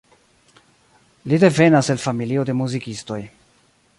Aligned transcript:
Li 1.33 1.39
devenas 1.43 1.91
el 1.95 2.01
familio 2.07 2.45
de 2.51 2.57
muzikistoj. 2.63 3.21